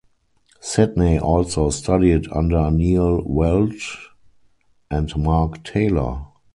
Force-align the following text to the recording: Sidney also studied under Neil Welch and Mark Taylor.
Sidney 0.59 1.19
also 1.19 1.69
studied 1.69 2.25
under 2.31 2.71
Neil 2.71 3.21
Welch 3.23 4.09
and 4.89 5.15
Mark 5.15 5.63
Taylor. 5.63 6.25